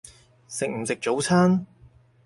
[0.47, 1.67] 食唔食早餐？